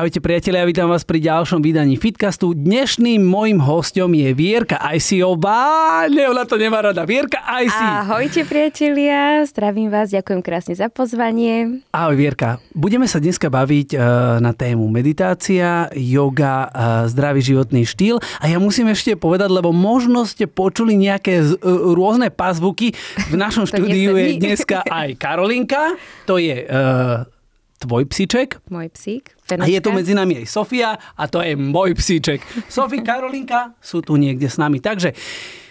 [0.00, 2.56] Ahojte priatelia, vítam vás pri ďalšom vydaní Fitcastu.
[2.56, 6.08] Dnešným mojim hostom je Vierka Ajsiová.
[6.08, 7.04] Ne, ona to nemá rada.
[7.04, 8.08] Vierka Ajsi.
[8.08, 11.84] Ahojte priatelia, zdravím vás, ďakujem krásne za pozvanie.
[11.92, 14.00] Ahoj Vierka, budeme sa dneska baviť uh,
[14.40, 18.24] na tému meditácia, yoga, uh, zdravý životný štýl.
[18.40, 22.96] A ja musím ešte povedať, lebo možno ste počuli nejaké z, uh, rôzne pazvuky.
[23.28, 25.92] V našom štúdiu je dneska aj Karolinka,
[26.24, 26.64] to je...
[27.80, 28.60] Tvoj psíček.
[28.68, 29.32] Môj psík.
[29.40, 29.64] Fenočka.
[29.64, 32.44] A je tu medzi nami aj Sofia a to je môj psíček.
[32.68, 34.84] Sofia, Karolinka sú tu niekde s nami.
[34.84, 35.16] Takže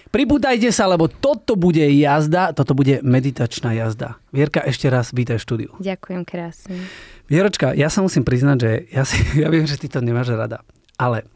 [0.09, 4.17] pribúdajte sa, lebo toto bude jazda, toto bude meditačná jazda.
[4.33, 5.69] Vierka, ešte raz vítaj v štúdiu.
[5.77, 6.81] Ďakujem krásne.
[7.29, 10.65] Vieročka, ja sa musím priznať, že ja, si, ja viem, že ty to nemáš rada,
[10.97, 11.29] ale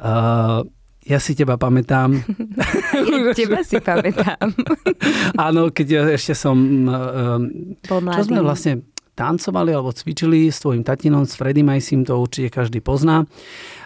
[0.00, 0.64] uh,
[1.04, 2.16] ja si teba pamätám.
[2.96, 4.56] ja teba si pamätám.
[5.36, 6.56] Áno, keď ja ešte som...
[6.88, 7.44] Uh,
[7.84, 8.24] Bol mladý.
[8.24, 12.82] Čo sme vlastne tancovali alebo cvičili s tvojim tatinom, s Freddy Majsim, to určite každý
[12.82, 13.24] pozná.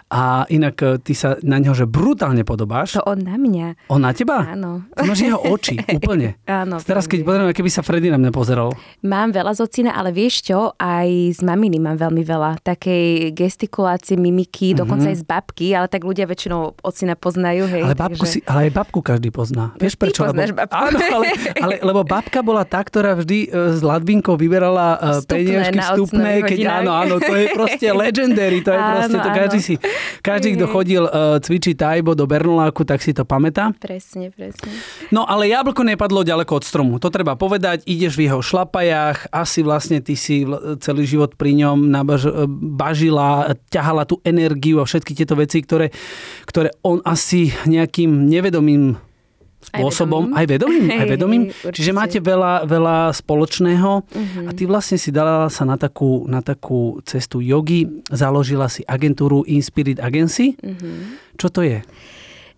[0.09, 2.97] A inak e, ty sa na neho že brutálne podobáš.
[2.97, 3.93] To on na mňa.
[3.93, 4.41] On na teba?
[4.41, 4.89] Áno.
[4.97, 6.41] Ty máš jeho oči, úplne.
[6.49, 6.81] Áno.
[6.81, 8.73] Teraz keď pozriem, keby sa Freddy na mňa pozeral.
[9.05, 12.57] Mám veľa z ocina, ale vieš čo, aj z maminy mám veľmi veľa.
[12.65, 14.81] Takej gestikulácie, mimiky, mm-hmm.
[14.81, 17.69] dokonca aj z babky, ale tak ľudia väčšinou ocina poznajú.
[17.69, 18.33] Hej, ale, babku takže...
[18.33, 19.77] si, ale aj babku každý pozná.
[19.77, 20.21] Vieš Ty prečo?
[20.25, 20.73] poznáš lebo, babku.
[20.73, 21.25] áno, ale,
[21.61, 26.31] ale, lebo babka bola tá, ktorá vždy e, s Ladvinkou vyberala e, Vstupné peniažky vstupné.
[26.41, 26.79] Keď, hodinách.
[26.81, 28.59] áno, áno, to je proste legendary.
[28.65, 29.67] To je Áno, proste, to každý áno.
[29.67, 29.73] si,
[30.21, 33.73] každý, kto chodil uh, cvičiť tajbo do Bernoláku, tak si to pamätá.
[33.77, 34.69] Presne, presne.
[35.09, 39.59] No ale jablko nepadlo ďaleko od stromu, to treba povedať, ideš v jeho šlapajách, asi
[39.65, 40.45] vlastne ty si
[40.79, 45.91] celý život pri ňom nabaž, bažila, ťahala tú energiu a všetky tieto veci, ktoré,
[46.45, 49.08] ktoré on asi nejakým nevedomým
[49.59, 51.43] spôsobom, aj vedomým, aj vedomým.
[51.51, 54.41] hej, Čiže máte veľa, veľa spoločného Mhm.
[54.47, 59.43] a ty vlastne si dala sa na takú, na takú cestu jogy, založila si agentúru
[59.45, 60.55] Inspirit Agency.
[60.55, 61.35] Mhm.
[61.35, 61.83] Čo to je?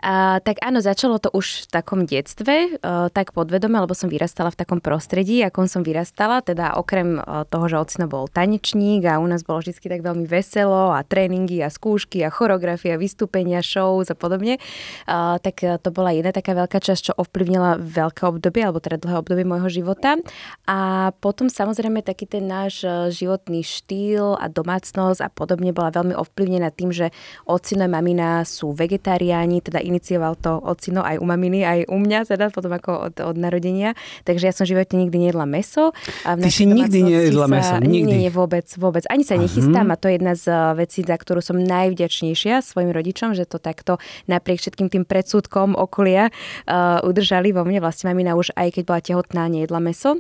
[0.02, 4.50] A, tak áno, začalo to už v takom detstve, uh, tak podvedome, lebo som vyrastala
[4.50, 9.22] v takom prostredí, akom som vyrastala, teda okrem uh, toho, že ocino bol tanečník a
[9.22, 14.10] u nás bolo vždy tak veľmi veselo a tréningy a skúšky a choreografia, vystúpenia, shows
[14.10, 14.58] a podobne,
[15.06, 18.98] uh, tak uh, to bola jedna taká veľká časť, čo ovplyvnila veľké obdobie, alebo teda
[18.98, 20.18] dlhé obdobie môjho života.
[20.66, 22.82] A potom samozrejme taký ten náš
[23.14, 27.14] životný štýl a domácnosť a podobne bola veľmi ovplyvnená tým, že
[27.46, 32.32] ocino a mamina sú vegetariáni, teda inicioval to ocino aj u maminy, aj u mňa,
[32.32, 33.92] teda potom ako od, od narodenia.
[34.24, 35.92] Takže ja som v živote nikdy nejedla meso.
[36.24, 38.24] A Ty si nikdy nejedla mäso, nikdy?
[38.24, 39.04] Nie, vôbec, vôbec.
[39.12, 39.42] Ani sa Mhm.
[39.44, 43.44] nechystám a to je jedna z uh, vecí, za ktorú som najvďačnejšia svojim rodičom, že
[43.44, 44.00] to takto
[44.32, 47.84] napriek všetkým tým predsudkom okolia uh, udržali vo mne.
[47.84, 50.16] Vlastne mamina už aj keď bola tehotná, nejedla meso.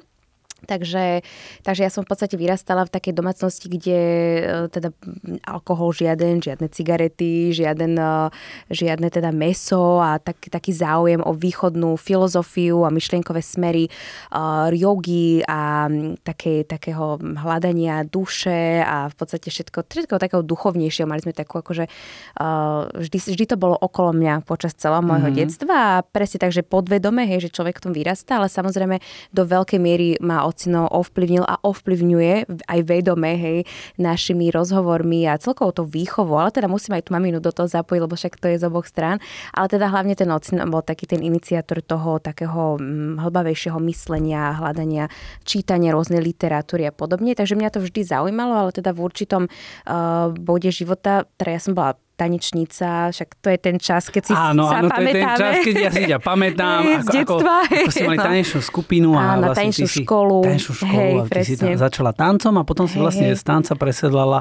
[0.61, 1.25] Takže,
[1.66, 4.94] takže ja som v podstate vyrastala v takej domácnosti, kde e, teda
[5.41, 8.29] alkohol žiaden, žiadne cigarety, žiaden, e,
[8.69, 13.89] žiadne teda meso a tak, taký záujem o východnú filozofiu a myšlienkové smery
[14.31, 15.89] uh, jogy a
[16.23, 21.09] také, takého hľadania duše a v podstate všetko, všetko takého duchovnejšieho.
[21.09, 25.41] Mali sme takú akože uh, vždy, vždy to bolo okolo mňa počas celého môjho mm-hmm.
[25.41, 29.01] detstva a presne tak, že podvedome, hej, že človek v tom vyrastá, ale samozrejme
[29.33, 32.34] do veľkej miery má ocino ovplyvnil a ovplyvňuje
[32.67, 33.59] aj vedome, hej,
[33.95, 38.01] našimi rozhovormi a celkovo to výchovou, ale teda musím aj tú maminu do toho zapojiť,
[38.03, 39.23] lebo však to je z oboch strán,
[39.56, 45.07] ale teda hlavne ten ocino bol taký ten iniciátor toho takého mm, hlbavejšieho myslenia, hľadania,
[45.47, 50.29] čítania rôznej literatúry a podobne, takže mňa to vždy zaujímalo, ale teda v určitom uh,
[50.35, 54.69] bode života, teda ja som bola tanečnica, však to je ten čas, keď si Áno,
[54.69, 55.39] sa áno, to je ten pamätáme.
[55.41, 57.55] čas, keď ja si ťa pamätám, z ako, ako, detstva.
[57.65, 60.37] ako si mali tanečnú skupinu a Áno, vlastne tanečnú si, školu.
[60.45, 61.81] tanečnú školu Hej, a ty si tam presne.
[61.81, 63.33] začala tancom a potom si Hej, vlastne hej.
[63.33, 63.39] Mhm.
[63.39, 64.39] z tanca presedlala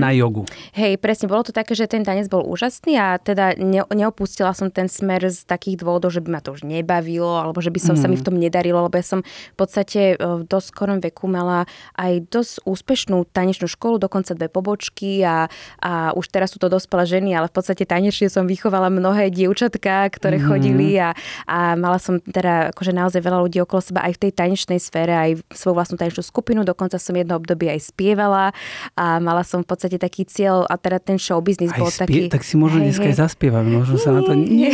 [0.00, 0.42] na jogu.
[0.74, 4.72] Hej, presne, bolo to také, že ten tanec bol úžasný a teda ne, neopustila som
[4.72, 7.94] ten smer z takých dôvodov, že by ma to už nebavilo, alebo že by som
[7.94, 8.00] mm.
[8.00, 11.28] sa mi v tom nedarilo, lebo ja som v podstate e, v dosť skorom veku
[11.28, 11.68] mala
[12.00, 15.46] aj dosť úspešnú tanečnú školu, dokonca dve pobočky a,
[15.84, 20.08] a už teraz sú to dospelé ženy, ale v podstate tanečne som vychovala mnohé dievčatká,
[20.08, 20.44] ktoré mm.
[20.48, 21.12] chodili a,
[21.44, 25.12] a mala som teda akože naozaj veľa ľudí okolo seba aj v tej tanečnej sfére,
[25.12, 28.56] aj svoju vlastnú tanečnú skupinu, dokonca som jedno obdobie aj spievala
[28.96, 32.08] a mala som v podstate taký cieľ a teda ten show business Aj bol spie-
[32.08, 32.20] taký...
[32.32, 33.12] tak si možno Hej, dneska hej.
[33.12, 34.32] aj zaspievame, možno sa na to...
[34.32, 34.72] Nie.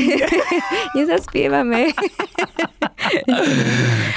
[0.97, 1.91] Nezaspievame.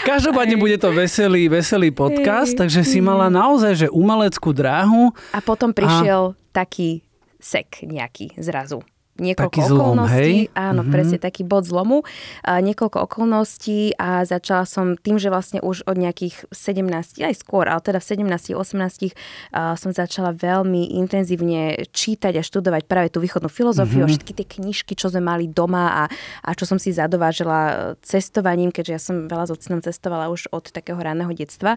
[0.09, 5.13] Každopádne bude to veselý, veselý podcast, takže si mala naozaj, že umeleckú dráhu.
[5.35, 7.05] A potom prišiel taký
[7.39, 8.83] sek nejaký zrazu.
[9.19, 10.15] niekoľko taký zlom, okolností.
[10.15, 10.33] Hej?
[10.55, 10.93] Áno, mm-hmm.
[10.95, 12.07] presne taký bod zlomu.
[12.47, 17.67] A niekoľko okolností a začala som tým, že vlastne už od nejakých 17, aj skôr,
[17.67, 23.51] ale teda v 17, 18 som začala veľmi intenzívne čítať a študovať práve tú východnú
[23.51, 24.09] filozofiu mm-hmm.
[24.09, 26.13] a všetky tie knižky, čo sme mali doma a,
[26.43, 30.71] a čo som si zadovážila cestovaním, keďže ja som veľa s ocinom cestovala už od
[30.71, 31.75] takého raného detstva.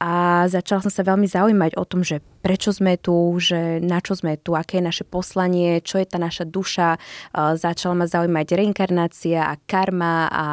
[0.00, 4.16] A začala som sa veľmi zaujímať o tom, že prečo sme tu, že na čo
[4.16, 6.96] sme tu, aké je naše poslanie, čo je tá naša duša.
[7.36, 10.46] Začala ma zaujímať reinkarnácia a karma a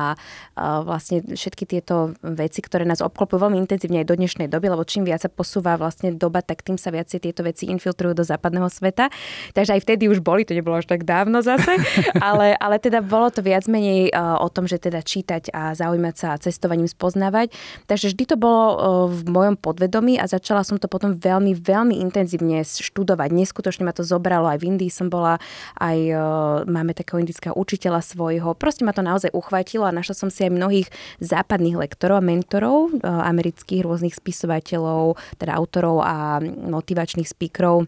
[0.84, 5.08] vlastne všetky tieto veci, ktoré nás obklopujú veľmi intenzívne aj do dnešnej doby, lebo čím
[5.08, 9.08] viac sa posúva vlastne doba, tak tým sa viacej tieto veci infiltrujú do západného sveta.
[9.56, 11.80] Takže aj vtedy už boli, to nebolo až tak dávno zase,
[12.20, 14.12] ale, ale teda bolo to viac menej
[14.44, 17.56] o tom, že teda čítať a zaujímať sa a cestovaním spoznávať.
[17.88, 22.02] Takže vždy to bolo v mojom podvedomí a začala som to potom veľmi, veľmi veľmi
[22.02, 23.30] intenzívne študovať.
[23.30, 25.38] Neskutočne ma to zobralo, aj v Indii som bola,
[25.78, 26.20] aj uh,
[26.66, 28.58] máme takého indického učiteľa svojho.
[28.58, 30.90] Proste ma to naozaj uchvátilo a našla som si aj mnohých
[31.22, 37.86] západných lektorov a mentorov, uh, amerických rôznych spisovateľov, teda autorov a motivačných speakerov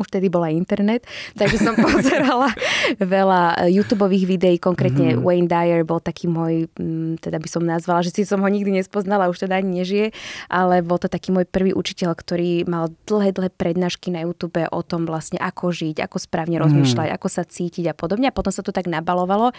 [0.00, 1.04] už vtedy bola internet,
[1.36, 2.48] takže som pozerala
[2.96, 5.24] veľa eh, YouTube videí, konkrétne mm-hmm.
[5.24, 8.80] Wayne Dyer bol taký môj, mm, teda by som nazvala, že si som ho nikdy
[8.80, 10.16] nespoznala, už teda ani nežije,
[10.48, 14.80] ale bol to taký môj prvý učiteľ, ktorý mal dlhé, dlhé prednášky na YouTube o
[14.80, 16.62] tom vlastne, ako žiť, ako správne mm.
[16.64, 18.30] rozmýšľať, ako sa cítiť a podobne.
[18.30, 19.52] A potom sa to tak nabalovalo.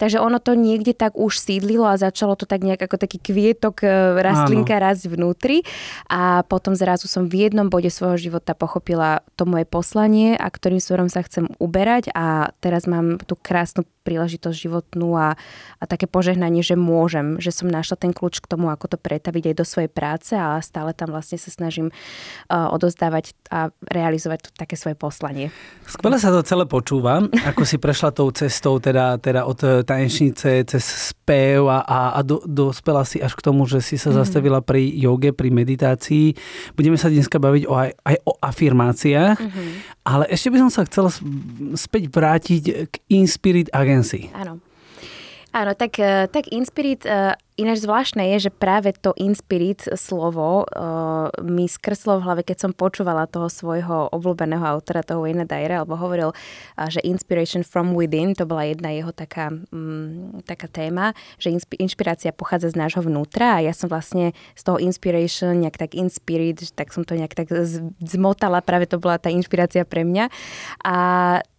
[0.00, 3.84] Takže ono to niekde tak už sídlilo a začalo to tak nejak ako taký kvietok
[3.84, 5.62] eh, rastlinka raz vnútri.
[6.08, 9.83] A potom zrazu som v jednom bode svojho života pochopila to moje poslanie
[10.40, 15.32] a ktorým smerom sa chcem uberať a teraz mám tú krásnu príležitosť životnú a,
[15.80, 19.50] a také požehnanie, že môžem, že som našla ten kľúč k tomu, ako to pretaviť
[19.50, 24.48] aj do svojej práce a stále tam vlastne sa snažím uh, odozdávať a realizovať to,
[24.52, 25.48] také svoje poslanie.
[25.88, 30.84] Skvelé sa to celé počúva, ako si prešla tou cestou teda, teda od tanečnice cez
[30.84, 34.16] spev a, a, a do, dospela si až k tomu, že si sa mm.
[34.20, 36.36] zastavila pri joge, pri meditácii.
[36.76, 39.38] Budeme sa dneska baviť o, aj, aj o afirmáciách.
[39.40, 39.73] Mm-hmm.
[40.04, 41.10] Ale ešte by som sa chcela
[41.74, 44.30] späť vrátiť k Inspirit Agency.
[44.34, 44.60] Áno.
[45.54, 51.30] Áno, tak, eh, tak Inspirit eh, Ináč zvláštne je, že práve to inspirit slovo uh,
[51.38, 55.94] mi skrslo v hlave, keď som počúvala toho svojho obľúbeného autora, toho Wayne Dyera, alebo
[55.94, 61.54] hovoril, uh, že inspiration from within, to bola jedna jeho taká, um, taká téma, že
[61.54, 65.94] insp- inšpirácia pochádza z nášho vnútra a ja som vlastne z toho inspiration nejak tak
[65.94, 67.54] inspirit, tak som to nejak tak
[68.02, 70.26] zmotala, práve to bola tá inšpirácia pre mňa.
[70.82, 70.96] A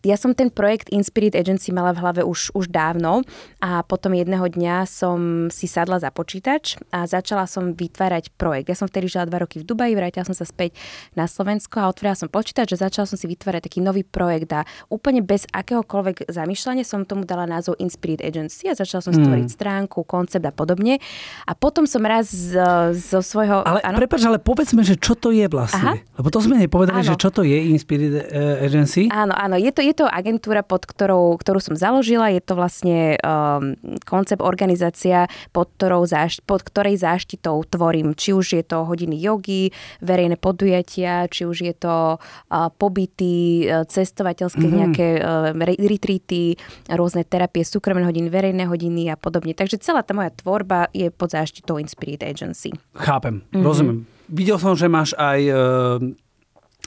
[0.06, 3.26] ja som ten projekt Inspirit Agency mala v hlave už, už dávno
[3.58, 8.74] a potom jedného dňa som si sa sadla za počítač a začala som vytvárať projekt.
[8.74, 10.74] Ja som vtedy žila dva roky v Dubaji, vrátila som sa späť
[11.14, 14.66] na Slovensko a otvorila som počítač a začala som si vytvárať taký nový projekt a
[14.90, 19.22] úplne bez akéhokoľvek zamýšľania som tomu dala názov Inspirit Agency a začala som mm.
[19.22, 20.98] stvoriť stránku, koncept a podobne.
[21.46, 22.58] A potom som raz z,
[22.98, 23.62] zo svojho...
[23.62, 24.02] Ale ano?
[24.02, 26.02] prepáč, ale povedzme, že čo to je vlastne.
[26.02, 26.18] Aha.
[26.18, 27.10] Lebo to sme nepovedali, ano.
[27.14, 29.06] že čo to je Inspirit eh, Agency.
[29.14, 29.54] Áno, áno.
[29.54, 32.34] Je to, je to agentúra, pod ktorou, ktorú som založila.
[32.34, 33.78] Je to vlastne um,
[34.10, 38.16] koncept organizácia, pod ktorou zášť, pod ktorej záštitou tvorím.
[38.16, 43.84] Či už je to hodiny jogy, verejné podujatia, či už je to uh, pobyty, uh,
[43.84, 44.80] cestovateľské mm-hmm.
[44.80, 46.56] nejaké uh, retreaty,
[46.96, 49.52] rôzne terapie, súkromné hodiny, verejné hodiny a podobne.
[49.52, 52.72] Takže celá tá moja tvorba je pod záštitou Inspirit Agency.
[52.96, 53.66] Chápem, mm-hmm.
[53.68, 54.00] rozumiem.
[54.32, 55.40] Videl som, že máš aj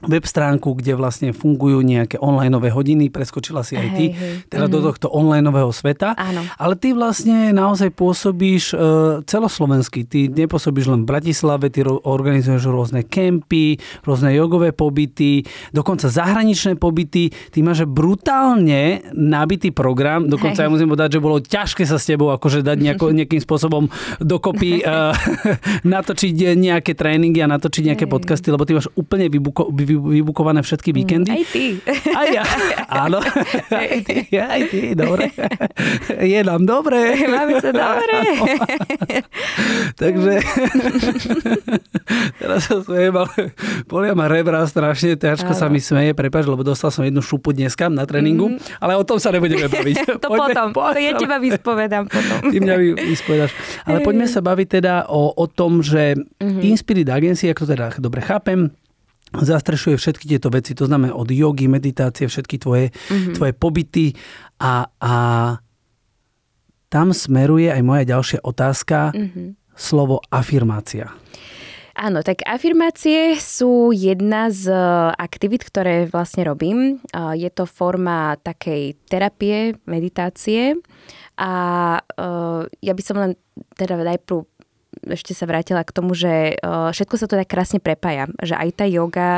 [0.07, 4.35] web stránku, kde vlastne fungujú nejaké onlineové hodiny, preskočila si aj ty, hej, hej.
[4.47, 4.73] teda mm.
[4.73, 4.87] do mhm.
[4.93, 6.15] tohto onlineového sveta.
[6.15, 6.47] Áno.
[6.55, 8.79] Ale ty vlastne naozaj pôsobíš uh,
[9.27, 10.07] celoslovensky.
[10.07, 15.43] Ty nepôsobíš len v Bratislave, ty organizuješ rôzne kempy, rôzne jogové pobyty,
[15.75, 17.35] dokonca zahraničné pobyty.
[17.51, 20.67] Ty máš brutálne nabitý program, dokonca hej.
[20.69, 23.91] ja musím povedať, že bolo ťažké sa s tebou akože dať nejako, nejakým spôsobom
[24.23, 25.17] dokopy uh,
[25.97, 28.13] natočiť nejaké tréningy a natočiť nejaké hej.
[28.13, 31.33] podcasty, lebo ty máš úplne vybuko, vybukované všetky víkendy.
[31.33, 31.65] Aj ty.
[32.13, 32.45] Aj ja,
[32.89, 33.23] áno.
[33.79, 35.31] Aj ty, aj ty, dobre.
[36.19, 37.15] Je nám dobre.
[37.29, 38.17] Máme sa dobre.
[40.03, 40.35] Takže
[42.41, 43.53] teraz sa smejem, ale
[43.87, 47.91] bolia ma rebra strašne, ťažko sa mi smeje, prepáč, lebo dostal som jednu šupu dneska
[47.93, 48.81] na tréningu, mm.
[48.83, 50.19] ale o tom sa nebudeme baviť.
[50.23, 52.39] to poďme, potom, poďme, to ja teba vyspovedám potom.
[52.51, 53.51] Ty mňa vyspovedaš.
[53.85, 56.63] Ale poďme sa baviť teda o, o tom, že mm-hmm.
[56.65, 58.73] Inspirit Agency, ako to teda dobre chápem,
[59.33, 63.35] zastrešuje všetky tieto veci, to znamená od jogy, meditácie, všetky tvoje, mm-hmm.
[63.37, 64.07] tvoje pobyty
[64.61, 65.15] a, a
[66.89, 69.49] tam smeruje aj moja ďalšia otázka, mm-hmm.
[69.77, 71.13] slovo afirmácia.
[71.99, 74.71] Áno, tak afirmácie sú jedna z
[75.19, 77.03] aktivít, ktoré vlastne robím.
[77.35, 80.79] Je to forma takej terapie, meditácie
[81.35, 81.53] a
[82.79, 83.35] ja by som len
[83.75, 84.47] teda najprv
[85.07, 88.27] ešte sa vrátila k tomu, že všetko sa to tak krásne prepája.
[88.41, 89.33] Že aj tá yoga,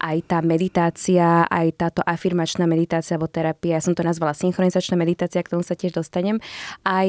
[0.00, 5.44] aj tá meditácia, aj táto afirmačná meditácia alebo terapia, ja som to nazvala synchronizačná meditácia,
[5.44, 6.38] k tomu sa tiež dostanem,
[6.86, 7.08] aj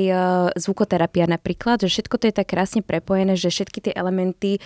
[0.57, 4.59] zvukoterapia napríklad, že všetko to je tak krásne prepojené, že všetky tie elementy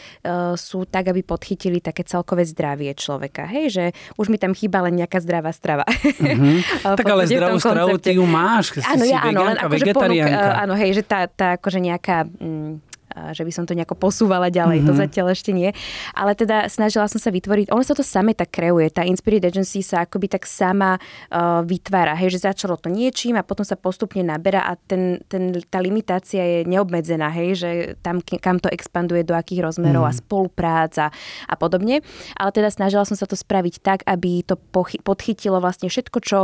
[0.58, 3.46] sú tak, aby podchytili také celkové zdravie človeka.
[3.48, 5.86] Hej, že už mi tam chýba len nejaká zdravá strava.
[6.18, 6.98] Mm-hmm.
[6.98, 9.86] tak ale zdravú stravu ty ju máš, áno, ja, áno, len akože.
[9.96, 12.28] Ponúk, áno, hej, že tá, tá akože nejaká...
[12.28, 12.84] Mm,
[13.34, 14.90] že by som to nejako posúvala ďalej, mm-hmm.
[14.90, 15.02] to mhm.
[15.04, 15.70] zatiaľ ešte nie.
[16.14, 19.86] Ale teda snažila som sa vytvoriť, ono sa to same tak kreuje, tá Inspirit Agency
[19.86, 24.24] sa akoby tak sama uh, vytvára, hej, že začalo to niečím a potom sa postupne
[24.26, 27.70] naberá a ten, ten, tá limitácia je neobmedzená, hej, že
[28.02, 30.18] tam, kam to expanduje, do akých rozmerov mm-hmm.
[30.18, 31.06] a spolupráca
[31.46, 32.00] a podobne.
[32.38, 34.56] Ale teda snažila som sa to spraviť tak, aby to
[35.04, 36.38] podchytilo vlastne všetko, čo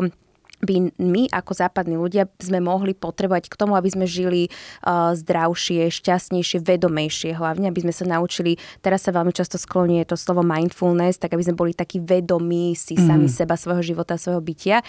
[0.63, 5.91] by my ako západní ľudia sme mohli potrebovať k tomu, aby sme žili uh, zdravšie,
[5.91, 11.20] šťastnejšie, vedomejšie hlavne, aby sme sa naučili, teraz sa veľmi často sklonie to slovo mindfulness,
[11.20, 13.03] tak aby sme boli takí vedomí si mm.
[13.03, 14.79] sami seba, svojho života, svojho bytia.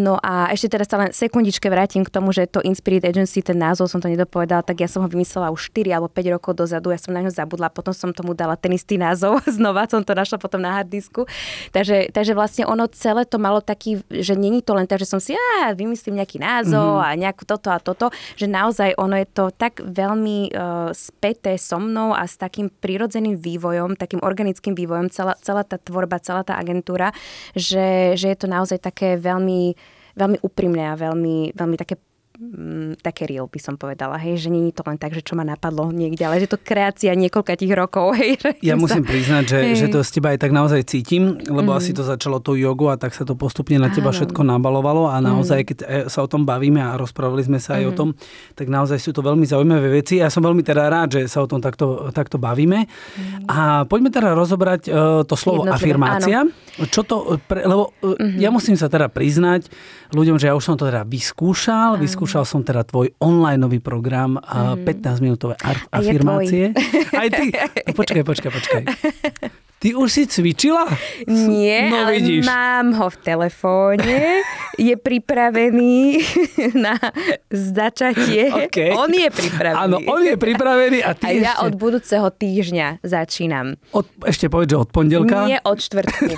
[0.00, 3.60] No a ešte teraz sa len sekundičke vrátim k tomu, že to Inspirit Agency, ten
[3.60, 6.94] názov som to nedopovedala, tak ja som ho vymyslela už 4 alebo 5 rokov dozadu,
[6.94, 10.16] ja som na ňo zabudla, potom som tomu dala ten istý názov, znova som to
[10.16, 11.28] našla potom na hardisku.
[11.74, 15.18] Takže, takže vlastne ono celé to malo taký, že není to len tak, že som
[15.18, 17.10] si, ja vymyslím nejaký názov mm-hmm.
[17.10, 21.82] a nejakú toto a toto, že naozaj ono je to tak veľmi uh, späté so
[21.82, 26.54] mnou a s takým prirodzeným vývojom, takým organickým vývojom, celá, celá tá tvorba, celá tá
[26.54, 27.10] agentúra,
[27.58, 29.74] že, že je to naozaj také veľmi
[30.10, 31.96] veľmi úprimné a veľmi, veľmi také
[32.40, 35.36] mm, také real by som povedala, hej, že nie je to len tak, že čo
[35.36, 38.40] ma napadlo niekde, ale že to kreácia niekoľka tých rokov, hej.
[38.64, 39.10] Ja musím sa...
[39.12, 41.78] priznať, že, že to z teba aj tak naozaj cítim, lebo mm.
[41.78, 44.16] asi to začalo tou jogu a tak sa to postupne na teba Áno.
[44.16, 45.66] všetko nabalovalo a naozaj, mm.
[45.68, 47.90] keď e, sa o tom bavíme a rozprávali sme sa aj mm.
[47.90, 48.08] o tom,
[48.56, 50.18] tak naozaj sú to veľmi zaujímavé veci.
[50.18, 52.88] Ja som veľmi teda rád, že sa o tom takto, takto bavíme.
[52.88, 53.50] Mm.
[53.52, 55.76] A poďme teda rozobrať uh, to slovo Jednotlivé.
[55.76, 56.38] afirmácia.
[56.48, 56.86] Áno.
[56.88, 58.40] Čo to, pre, lebo uh, mm-hmm.
[58.40, 59.68] ja musím sa teda priznať
[60.14, 64.38] ľuďom, že ja už som to teda vyskúšal, vyskúšal vyskúšal som teda tvoj online program
[64.38, 64.86] mm.
[64.86, 65.58] 15-minútové
[65.90, 66.70] afirmácie.
[67.20, 67.50] Aj ty.
[67.50, 68.82] No, počkaj, počkaj, počkaj.
[69.80, 70.84] Ty už si cvičila?
[71.24, 72.44] Nie, no, ale vidíš.
[72.44, 74.44] mám ho v telefóne.
[74.76, 76.20] Je pripravený
[76.84, 77.00] na
[77.48, 78.52] začatie.
[78.68, 78.92] Okay.
[78.92, 79.80] On je pripravený.
[79.80, 83.80] Áno, on je pripravený a ty A ja od budúceho týždňa začínam.
[83.96, 85.48] Od, ešte povedz, že od pondelka?
[85.48, 86.28] Nie, od štvrtku.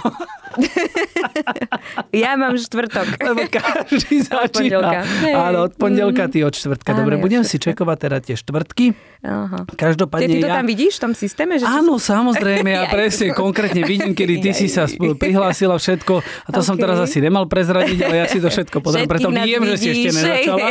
[2.22, 3.18] ja mám štvrtok.
[3.18, 5.02] Lebo každý začína.
[5.02, 6.94] Od Áno, od pondelka, ty od štvrtka.
[6.94, 8.94] Dobre, Áno, budem si čekovať teda tie štvrtky.
[9.22, 9.64] Aha.
[9.70, 10.58] Každopádne ty, ty to ja...
[10.58, 11.54] tam vidíš v tom systéme?
[11.58, 12.10] Že Áno, si...
[12.10, 16.68] samozrejme, ja presne konkrétne vidím, kedy ty si sa prihlásila všetko a to okay.
[16.68, 19.86] som teraz asi nemal prezradiť, ale ja si to všetko pozriem, preto viem, že si
[19.92, 20.68] ešte nezačala.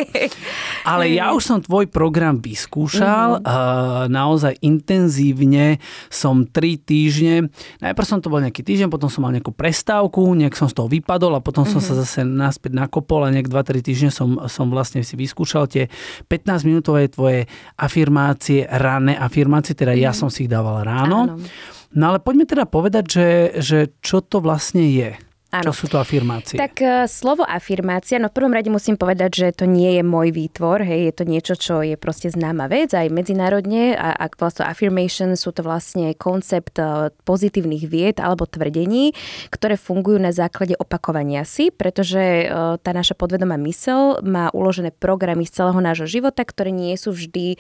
[0.82, 4.10] Ale ja už som tvoj program vyskúšal, uh-huh.
[4.10, 5.78] naozaj intenzívne
[6.10, 7.52] som tri týždne,
[7.84, 10.88] najprv som to bol nejaký týždeň, potom som mal nejakú prestávku, nejak som z toho
[10.90, 12.00] vypadol a potom som sa mhm.
[12.02, 15.92] zase naspäť nakopol a nejak 2-3 týždne som, som vlastne si vyskúšal tie
[16.30, 17.46] 15 minútové tvoje
[17.78, 20.06] afirmácie, ranné afirmácie, teda uh-huh.
[20.10, 21.20] ja som si ich dával ráno.
[21.30, 21.81] Áno.
[21.92, 23.28] No ale poďme teda povedať, že,
[23.60, 25.20] že čo to vlastne je.
[25.52, 25.68] Áno.
[25.72, 26.56] Čo sú to afirmácie?
[26.56, 30.32] Tak uh, slovo afirmácia, no v prvom rade musím povedať, že to nie je môj
[30.32, 34.64] výtvor, hej, je to niečo, čo je proste známa vec aj medzinárodne a ak vlastne
[34.64, 39.12] affirmation sú to vlastne koncept uh, pozitívnych vied alebo tvrdení,
[39.52, 45.44] ktoré fungujú na základe opakovania si, pretože uh, tá naša podvedomá mysel má uložené programy
[45.44, 47.60] z celého nášho života, ktoré nie sú vždy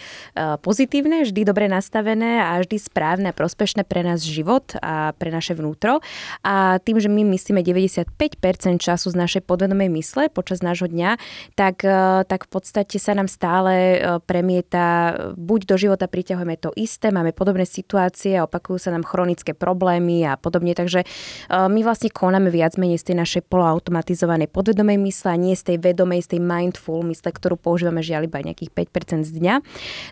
[0.63, 5.53] pozitívne, vždy dobre nastavené a vždy správne a prospešné pre nás život a pre naše
[5.57, 5.99] vnútro.
[6.45, 11.17] A tým, že my myslíme 95% času z našej podvedomej mysle počas nášho dňa,
[11.57, 16.69] tak, e, tak v podstate sa nám stále e, premieta, buď do života priťahujeme to
[16.77, 21.07] isté, máme podobné situácie, opakujú sa nám chronické problémy a podobne, takže e,
[21.49, 25.77] my vlastne konáme viac menej z tej našej poloautomatizovanej podvedomej mysle a nie z tej
[25.81, 29.55] vedomej, z tej mindful mysle, ktorú používame žiaľ iba nejakých 5% z dňa.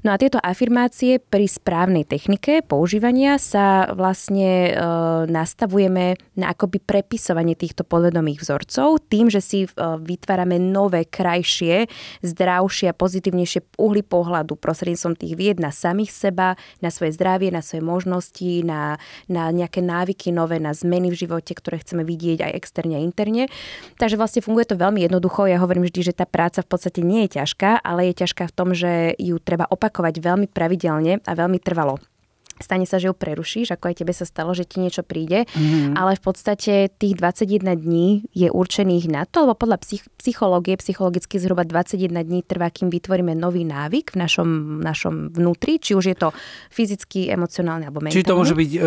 [0.08, 4.82] No a tieto afirmácie pri správnej technike používania sa vlastne e,
[5.28, 11.92] nastavujeme na akoby prepisovanie týchto podvedomých vzorcov tým, že si e, vytvárame nové, krajšie,
[12.24, 17.60] zdravšie a pozitívnejšie uhly pohľadu prostredníctvom tých vied na samých seba, na svoje zdravie, na
[17.60, 18.96] svoje možnosti, na,
[19.28, 23.52] na nejaké návyky nové, na zmeny v živote, ktoré chceme vidieť aj externe a interne.
[24.00, 25.52] Takže vlastne funguje to veľmi jednoducho.
[25.52, 28.56] Ja hovorím vždy, že tá práca v podstate nie je ťažká, ale je ťažká v
[28.56, 32.00] tom, že ju treba opakovať veľmi pravidelne a veľmi trvalo.
[32.64, 35.96] Stane sa, že ju prerušíš, ako aj tebe sa stalo, že ti niečo príde, mm.
[35.96, 41.38] ale v podstate tých 21 dní je určených na to, lebo podľa psych- psychológie, psychologicky
[41.38, 44.50] zhruba 21 dní trvá, kým vytvoríme nový návyk v našom,
[44.82, 46.30] našom vnútri, či už je to
[46.74, 48.18] fyzicky, emocionálne alebo mentálne.
[48.20, 48.82] Či to môže byť uh,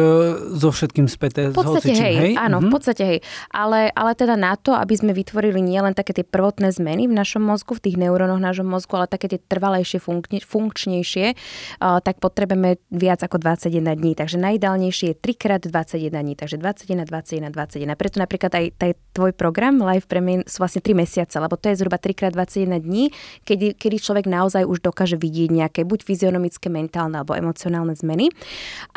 [0.58, 1.52] so všetkým späté?
[1.52, 2.68] V podstate hej, hej, áno, mm-hmm.
[2.68, 3.18] v podstate hej.
[3.54, 7.44] Ale, ale teda na to, aby sme vytvorili nielen také tie prvotné zmeny v našom
[7.44, 12.82] mozgu, v tých neurónoch nášho mozgu, ale také tie trvalejšie, funkčne, funkčnejšie, uh, tak potrebujeme
[12.90, 14.12] viac ako 20 21 dní.
[14.18, 16.34] Takže najideálnejšie je 3 krát 21 dní.
[16.34, 17.94] Takže 21, 21, 21.
[17.94, 21.78] Preto napríklad aj, aj tvoj program Live Premium sú vlastne 3 mesiace, lebo to je
[21.78, 23.14] zhruba 3 krát 21 dní,
[23.46, 28.34] kedy, kedy človek naozaj už dokáže vidieť nejaké buď fyzionomické, mentálne alebo emocionálne zmeny.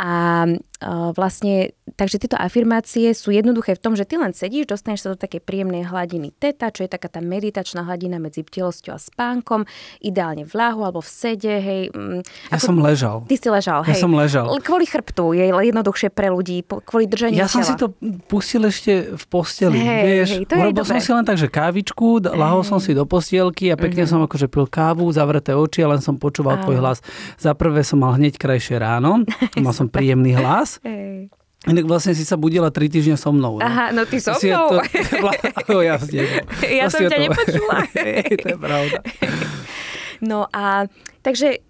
[0.01, 0.45] A
[0.86, 5.18] vlastne, takže tieto afirmácie sú jednoduché v tom, že ty len sedíš, dostaneš sa do
[5.18, 9.65] takej príjemnej hladiny teta, čo je taká tá meditačná hladina medzi bdelosťou a spánkom,
[9.98, 11.82] ideálne v ľahu alebo v sede, hej.
[11.89, 13.18] Mm, ja ako, som ležal.
[13.25, 13.98] Ty si ležal, hej.
[13.98, 14.46] Ja som ležal.
[14.62, 17.70] Kvôli chrbtu je jednoduchšie pre ľudí, kvôli držaniu Ja som tela.
[17.70, 17.88] si to
[18.30, 20.30] pustil ešte v posteli, hej, vieš.
[20.38, 23.75] Hej, to urobil som si len tak, že kávičku, lahol som si do postielky a
[23.75, 24.22] pekne mm-hmm.
[24.22, 27.01] som akože pil kávu, zavreté oči a len som počúval tvoj hlas.
[27.42, 29.25] Za prvé som mal hneď krajšie ráno,
[29.65, 30.75] mal som príjemný hlas.
[30.84, 31.29] Hej.
[31.65, 33.58] Inak vlastne si sa budila tri týždne so mnou.
[33.58, 33.65] No.
[33.65, 34.77] Aha, no ty so mnou.
[35.65, 36.46] To, jasne.
[36.62, 37.77] Ja som ťa nepočula.
[38.44, 39.00] to je pravda.
[40.22, 40.86] No a
[41.25, 41.65] takže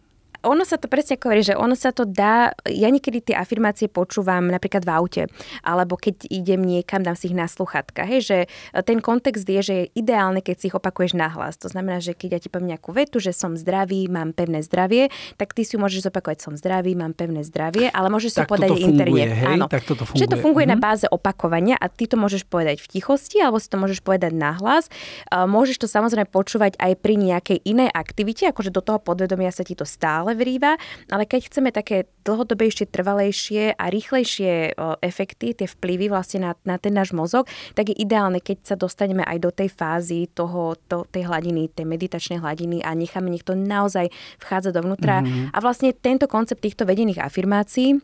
[0.45, 3.89] ono sa to presne ako hovorí, že ono sa to dá, ja niekedy tie afirmácie
[3.89, 5.23] počúvam napríklad v aute,
[5.65, 8.37] alebo keď idem niekam, dám si ich na sluchatka, hej, že
[8.85, 11.57] ten kontext je, že je ideálne, keď si ich opakuješ nahlas.
[11.65, 15.09] To znamená, že keď ja ti poviem nejakú vetu, že som zdravý, mám pevné zdravie,
[15.41, 19.25] tak ty si môžeš zopakovať som zdravý, mám pevné zdravie, ale môžeš tak povedať interne.
[19.41, 19.65] Áno.
[19.65, 20.21] Tak toto funguje.
[20.21, 20.77] Že to funguje mm-hmm.
[20.77, 20.85] na mhm.
[20.85, 24.91] báze opakovania a ty to môžeš povedať v tichosti, alebo si to môžeš povedať nahlas.
[25.33, 29.73] Môžeš to samozrejme počúvať aj pri nejakej inej aktivite, akože do toho podvedomia sa ti
[29.73, 30.77] to stále vrýva,
[31.09, 36.91] ale keď chceme také dlhodobejšie, trvalejšie a rýchlejšie efekty, tie vplyvy vlastne na, na ten
[36.91, 37.45] náš mozog,
[37.77, 41.85] tak je ideálne, keď sa dostaneme aj do tej fázy toho, to, tej hladiny, tej
[41.85, 44.09] meditačnej hladiny a necháme nech to naozaj
[44.41, 45.21] vchádza dovnútra.
[45.21, 45.53] Mm-hmm.
[45.53, 48.01] A vlastne tento koncept týchto vedených afirmácií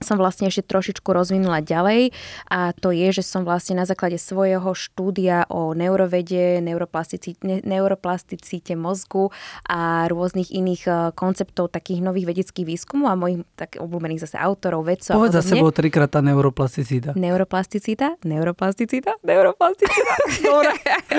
[0.00, 2.14] som vlastne ešte trošičku rozvinula ďalej
[2.48, 9.30] a to je, že som vlastne na základe svojho štúdia o neurovede, neuroplasticite, neuroplasticite mozgu
[9.66, 14.86] a rôznych iných e, konceptov takých nových vedeckých výskumov a mojich tak obľúbených zase autorov,
[14.86, 15.14] vedcov.
[15.18, 17.14] Povedz za sebou trikrát tá neuroplasticita.
[17.18, 20.12] Neuroplasticita, neuroplasticita, neuroplasticita.
[20.46, 20.72] Dobre,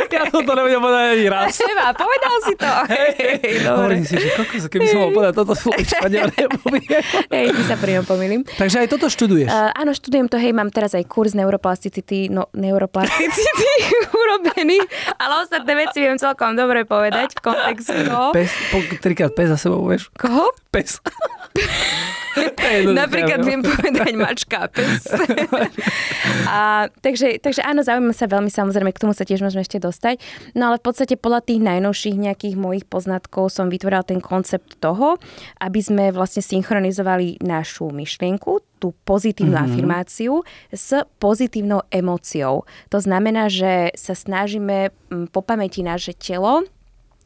[0.09, 1.53] ja to nevedel povedať ani raz.
[1.55, 2.71] Seba, povedal si to.
[2.89, 5.79] Hej, hey, Hovorím si, že kokos, keby som mal povedať toto slovo,
[7.33, 8.41] Hej, ty sa pri ňom pomýlim.
[8.69, 9.49] Takže aj toto študuješ?
[9.49, 13.69] Uh, áno, študujem to, hej, mám teraz aj kurz neuroplasticity, no neuroplasticity
[14.21, 14.77] urobený,
[15.17, 18.29] ale ostatné veci viem celkom dobre povedať v kontextu.
[18.29, 20.13] Pes, po, trikrát pes za sebou, vieš?
[20.13, 20.53] Koho?
[20.69, 21.01] Pes.
[22.93, 25.09] Napríklad viem povedať mačka, pes.
[26.45, 30.21] a, takže, takže áno, zaujímam sa veľmi, samozrejme, k tomu sa tiež môžeme ešte dostať.
[30.53, 35.17] No ale v podstate podľa tých najnovších nejakých mojich poznatkov som vytvorila ten koncept toho,
[35.59, 39.75] aby sme vlastne synchronizovali našu myšlienku, tú pozitívnu mm-hmm.
[39.75, 40.33] afirmáciu
[40.71, 42.63] s pozitívnou emóciou.
[42.87, 44.95] To znamená, že sa snažíme
[45.35, 46.63] po pamäti naše telo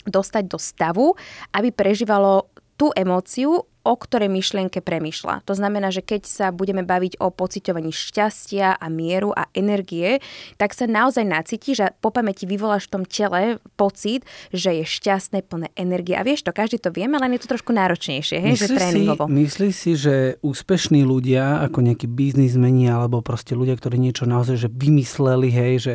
[0.03, 1.13] dostať do stavu,
[1.53, 5.43] aby prežívalo tú emóciu, o ktorej myšlienke premyšľa.
[5.43, 10.23] To znamená, že keď sa budeme baviť o pociťovaní šťastia a mieru a energie,
[10.55, 14.23] tak sa naozaj nacíti, že po pamäti vyvoláš v tom tele pocit,
[14.55, 16.15] že je šťastné, plné energie.
[16.15, 19.27] A vieš to, každý to vie, ale je to trošku náročnejšie, hej, že tréningovo.
[19.27, 24.55] Si, myslíš si, že úspešní ľudia, ako nejakí biznismeni, alebo proste ľudia, ktorí niečo naozaj
[24.63, 25.93] že vymysleli, hej, že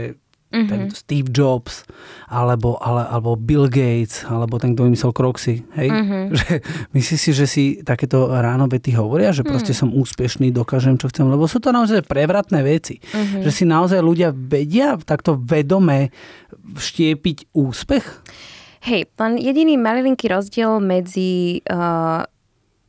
[0.49, 0.69] mm-hmm.
[0.69, 1.85] ten Steve Jobs,
[2.29, 5.65] alebo, ale, alebo Bill Gates, alebo ten, kto vymyslel Croxy.
[5.77, 5.89] Hej?
[5.93, 6.25] Mm-hmm.
[6.39, 6.53] Že,
[6.95, 9.79] myslíš si, že si takéto ráno vety hovoria, že proste mm.
[9.79, 13.01] som úspešný, dokážem, čo chcem, lebo sú to naozaj prevratné veci.
[13.01, 13.43] Mm-hmm.
[13.43, 16.15] Že si naozaj ľudia vedia takto vedome
[16.53, 18.05] vštiepiť úspech?
[18.87, 22.23] Hej, len jediný malilinký rozdiel medzi uh,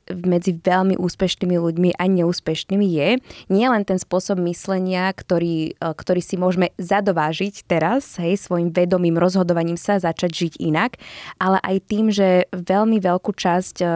[0.09, 3.09] medzi veľmi úspešnými ľuďmi a neúspešnými je
[3.53, 9.17] nie len ten spôsob myslenia, ktorý, e, ktorý si môžeme zadovážiť teraz, hej, svojim vedomým
[9.21, 10.97] rozhodovaním sa začať žiť inak,
[11.37, 13.89] ale aj tým, že veľmi veľkú časť uh,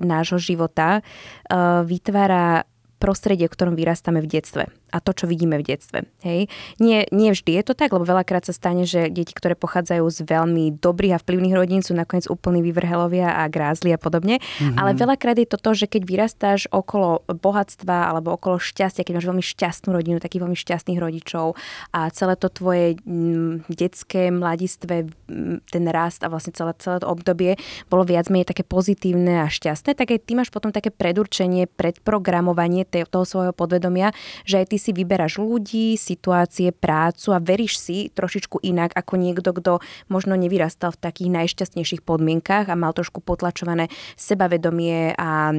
[0.00, 4.64] nášho života uh, vytvára prostredie, v ktorom vyrastáme v detstve.
[4.94, 6.06] A to, čo vidíme v detstve.
[6.22, 6.46] Hej.
[6.78, 10.22] Nie, nie vždy je to tak, lebo veľakrát sa stane, že deti, ktoré pochádzajú z
[10.22, 14.38] veľmi dobrých a vplyvných rodín, sú nakoniec úplní vyvrhelovia a grázli a podobne.
[14.38, 14.78] Mm-hmm.
[14.78, 19.26] Ale veľakrát je to to, že keď vyrastáš okolo bohatstva alebo okolo šťastia, keď máš
[19.26, 21.58] veľmi šťastnú rodinu, takých veľmi šťastných rodičov
[21.90, 27.10] a celé to tvoje mm, detské mladistve, mm, ten rast a vlastne celé, celé to
[27.10, 27.58] obdobie
[27.90, 32.86] bolo viac menej také pozitívne a šťastné, tak aj ty máš potom také predurčenie, predprogramovanie
[32.86, 34.14] toho svojho podvedomia,
[34.46, 39.56] že aj ty si vyberáš ľudí, situácie, prácu a veríš si trošičku inak ako niekto,
[39.56, 39.72] kto
[40.12, 43.88] možno nevyrastal v takých najšťastnejších podmienkach a mal trošku potlačované
[44.20, 45.56] sebavedomie a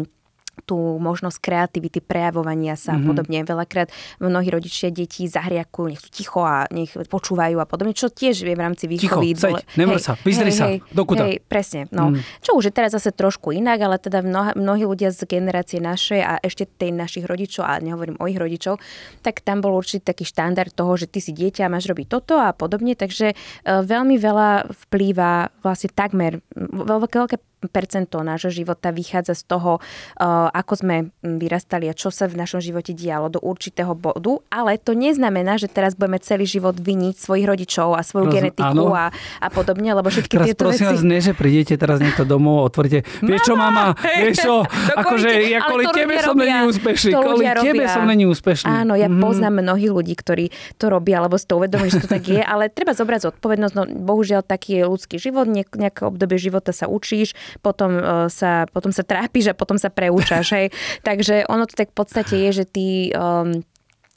[0.64, 3.00] tú možnosť kreativity, prejavovania sa mm-hmm.
[3.00, 3.08] a mhm.
[3.12, 3.40] podobne.
[3.44, 3.88] Veľakrát
[4.24, 8.56] mnohí rodičia detí zahriakujú, nech sú ticho a nech počúvajú a podobne, čo tiež je
[8.56, 9.36] v rámci výchovy.
[9.36, 12.12] Ticho, seď, nemôž sa, vyzdri sa, hej, do Hej, presne, no.
[12.12, 12.22] Mm.
[12.44, 16.22] Čo už je teraz zase trošku inak, ale teda mnoha, mnohí ľudia z generácie našej
[16.22, 18.78] a ešte tej našich rodičov, a nehovorím o ich rodičov,
[19.24, 22.52] tak tam bol určite taký štandard toho, že ty si dieťa máš robiť toto a
[22.54, 29.44] podobne, takže uh, veľmi veľa vplýva vlastne takmer, veľké, veľké percento nášho života vychádza z
[29.46, 34.40] toho, uh, ako sme vyrastali a čo sa v našom živote dialo do určitého bodu,
[34.50, 38.86] ale to neznamená, že teraz budeme celý život viniť svojich rodičov a svoju Rozum, genetiku
[38.94, 40.96] a, a podobne, lebo všetky teraz tieto prosím veci...
[40.96, 44.64] vás, nie, že prídete teraz niekto domov, otvoríte, vieš čo mama, vieš čo,
[44.96, 48.70] akože ja kvôli tebe som není úspešný, kvôli tebe som není úspešný.
[48.70, 49.24] Áno, ja mm-hmm.
[49.24, 50.46] poznám mnohých ľudí, ktorí
[50.78, 53.84] to robia, alebo si to uvedomí, že to tak je, ale treba zobrať zodpovednosť, no
[53.88, 59.04] bohužiaľ taký je ľudský život, nejaké obdobie života sa učíš, potom, uh, sa, potom sa
[59.06, 60.56] trápiš a potom sa preúčaš.
[60.56, 60.68] hej.
[61.08, 63.64] Takže ono to tak v podstate je, že ty um,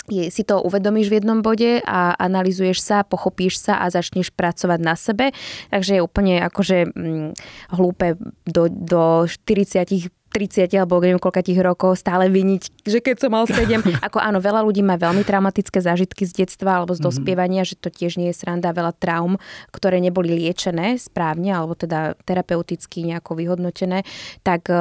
[0.09, 4.81] je, si to uvedomíš v jednom bode a analizuješ sa, pochopíš sa a začneš pracovať
[4.81, 5.37] na sebe.
[5.68, 7.31] Takže je úplne akože hm,
[7.77, 8.16] hlúpe
[8.48, 13.51] do, do 40 30 alebo neviem koľka tých rokov stále viniť, že keď som mal
[13.51, 13.83] 7.
[14.07, 17.07] Ako áno, veľa ľudí má veľmi traumatické zážitky z detstva alebo z mhm.
[17.11, 17.74] dospievania, mm-hmm.
[17.74, 19.35] že to tiež nie je sranda, veľa traum,
[19.74, 24.07] ktoré neboli liečené správne alebo teda terapeuticky nejako vyhodnotené,
[24.46, 24.79] tak eh,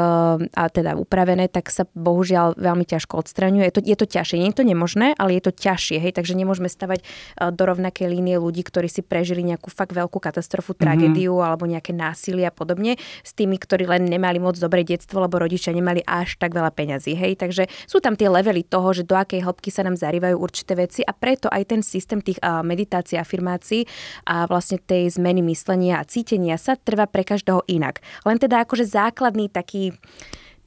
[0.54, 3.65] a teda upravené, tak sa bohužiaľ veľmi ťažko odstraňuje.
[3.65, 6.38] Je to, je to ťažšie, nie je to nemožné, ale je to ťažšie, hej, takže
[6.38, 10.80] nemôžeme stavať eh, do rovnakej línie ľudí, ktorí si prežili nejakú fakt veľkú katastrofu, mhm.
[10.86, 11.48] tragédiu mm-hmm.
[11.50, 15.71] alebo nejaké násilie a podobne, s tými, ktorí len nemali moc dobré detstvo, lebo rodičia
[15.71, 17.15] nemali až tak veľa peňazí.
[17.15, 17.39] Hej?
[17.39, 21.07] Takže sú tam tie levely toho, že do akej hĺbky sa nám zarývajú určité veci
[21.07, 23.88] a preto aj ten systém tých meditácií, afirmácií
[24.27, 28.03] a vlastne tej zmeny myslenia a cítenia sa trvá pre každého inak.
[28.27, 29.95] Len teda akože základný taký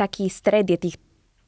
[0.01, 0.97] taký stred je tých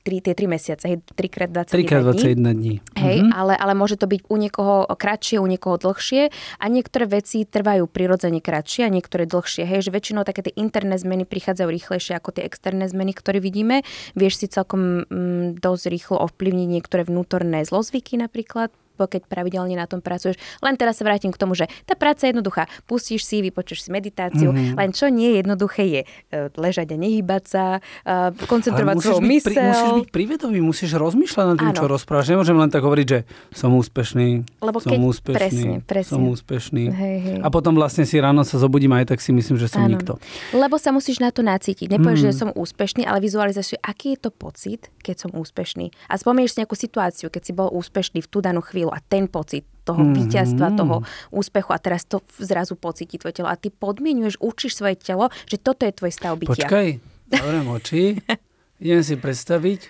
[0.02, 2.74] tri, tie 3 mesiace, hej, 3 krát 21 3 21 dní.
[2.98, 3.32] Hej, mm-hmm.
[3.32, 7.86] ale, ale môže to byť u niekoho kratšie, u niekoho dlhšie a niektoré veci trvajú
[7.86, 9.62] prirodzene kratšie a niektoré dlhšie.
[9.62, 13.86] Hej, že väčšinou také tie interné zmeny prichádzajú rýchlejšie ako tie externé zmeny, ktoré vidíme.
[14.18, 20.00] Vieš si celkom mm, dosť rýchlo ovplyvniť niektoré vnútorné zlozvyky napríklad, keď pravidelne na tom
[20.00, 20.36] pracuješ.
[20.60, 22.68] Len teraz sa vrátim k tomu, že tá práca je jednoduchá.
[22.86, 24.78] Pustíš si, vypočuješ si meditáciu, mm-hmm.
[24.78, 26.06] len čo nie je jednoduché je e,
[26.54, 27.64] ležať a nehýbať sa,
[28.04, 29.52] e, koncentrovať svoju mysel.
[29.52, 31.78] Pri, musíš byť privedomý, musíš rozmýšľať nad tým, ano.
[31.78, 32.26] čo rozprávaš.
[32.32, 33.18] Nemôžem len tak hovoriť, že
[33.54, 34.28] som úspešný,
[34.62, 36.12] Lebo som keď, úspešný, presne, presne.
[36.12, 36.84] som úspešný.
[36.90, 37.38] Hej, hej.
[37.42, 39.94] A potom vlastne si ráno sa zobudím aj tak si myslím, že som ano.
[39.94, 40.12] nikto.
[40.56, 41.86] Lebo sa musíš na to nacítiť.
[41.94, 42.26] Nepovieš, mm.
[42.26, 45.94] že som úspešný, ale vizualizuješ, aký je to pocit, keď som úspešný.
[46.10, 49.30] A spomínaš si nejakú situáciu, keď si bol úspešný v tú danú chvíľu a ten
[49.30, 50.18] pocit toho mm-hmm.
[50.18, 50.96] víťazstva, toho
[51.34, 55.58] úspechu a teraz to zrazu pocíti tvoje telo a ty podmienuješ, učíš svoje telo, že
[55.58, 56.70] toto je tvoj stav bytia.
[56.70, 56.88] Počkaj,
[57.34, 58.02] zavriem oči,
[58.84, 59.80] idem si predstaviť,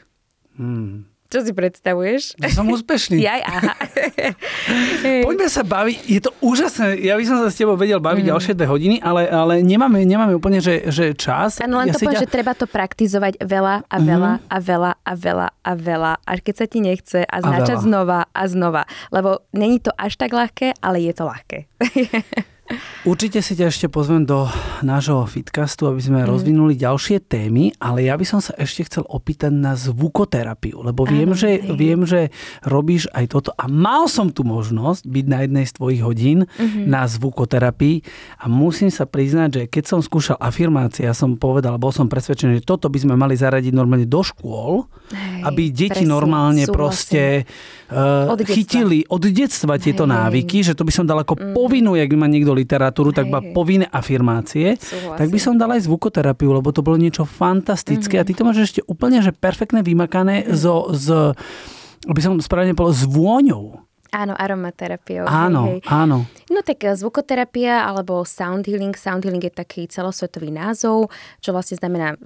[0.57, 2.37] hmm, čo si predstavuješ?
[2.37, 3.25] Že som úspešný.
[3.25, 3.73] Jaj, aha.
[5.27, 5.99] Poďme sa baviť.
[6.05, 7.01] Je to úžasné.
[7.01, 8.31] Ja by som sa s tebou vedel baviť mm.
[8.37, 11.57] ďalšie dve hodiny, ale, ale nemáme, nemáme úplne, že, že čas.
[11.65, 12.25] Áno, len ja to povedz, ťa...
[12.29, 14.45] že treba to praktizovať veľa a veľa mm.
[14.53, 16.13] a veľa a veľa a veľa.
[16.29, 18.85] Až keď sa ti nechce a značať znova a znova.
[19.09, 21.59] Lebo není to až tak ľahké, ale je to ľahké.
[23.03, 24.47] Určite si ťa ešte pozvem do
[24.87, 26.29] nášho fitcastu, aby sme mm.
[26.29, 31.35] rozvinuli ďalšie témy, ale ja by som sa ešte chcel opýtať na zvukoterapiu, lebo viem,
[31.35, 32.31] že, viem že
[32.63, 36.87] robíš aj toto a mal som tu možnosť byť na jednej z tvojich hodín mm-hmm.
[36.87, 38.07] na zvukoterapii
[38.39, 42.63] a musím sa priznať, že keď som skúšal afirmácie, ja som povedal, bol som presvedčený,
[42.63, 46.79] že toto by sme mali zaradiť normálne do škôl, Hej, aby deti presne, normálne súhlasím.
[46.79, 47.23] proste
[48.33, 50.13] od chytili od detstva tieto Hej.
[50.13, 51.55] návyky, že to by som dal ako mm.
[51.55, 55.19] povinnú, by ma niekto literatúru, tak ma povinné afirmácie, Súhlasím.
[55.19, 58.27] tak by som dal aj zvukoterapiu, lebo to bolo niečo fantastické mm-hmm.
[58.27, 60.57] a ty to máš ešte úplne že perfektne vymakané mm-hmm.
[60.57, 61.07] zo, z,
[62.09, 63.92] aby som správne povedal, s vôňou.
[64.13, 65.25] Áno, aromaterapiou.
[65.25, 65.89] Áno, hej, hej.
[65.89, 66.29] áno.
[66.53, 68.93] No tak e, zvukoterapia alebo sound healing.
[68.93, 71.09] Sound healing je taký celosvetový názov,
[71.41, 72.21] čo vlastne znamená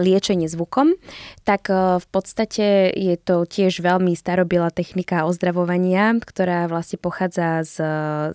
[0.00, 0.96] liečenie zvukom.
[1.44, 7.76] Tak e, v podstate je to tiež veľmi starobilá technika ozdravovania, ktorá vlastne pochádza z,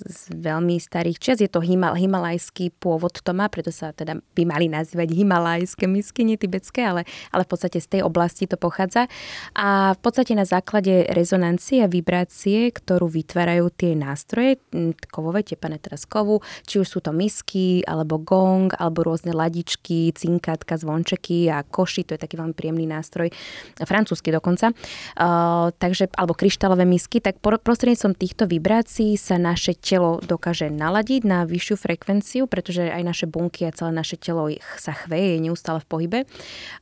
[0.05, 1.41] z veľmi starých čias.
[1.41, 6.21] Je to himal, himalajský pôvod to má, preto sa teda by mali nazývať himalajské misky,
[6.21, 7.01] nie tibetské, ale,
[7.33, 9.09] ale v podstate z tej oblasti to pochádza.
[9.57, 14.59] A v podstate na základe rezonancie a vibrácie, ktorú vytvárajú tie nástroje,
[15.07, 20.75] kovové, tepané teraz kovu, či už sú to misky, alebo gong, alebo rôzne ladičky, cinkátka,
[20.75, 23.31] zvončeky a koši, to je taký veľmi príjemný nástroj,
[23.79, 30.67] francúzsky dokonca, uh, takže, alebo kryštálové misky, tak prostredníctvom týchto vibrácií sa naše telo dokáže
[30.67, 35.39] naladiť na vyššiu frekvenciu, pretože aj naše bunky a celé naše telo sa chveje, je
[35.39, 36.19] neustále v pohybe.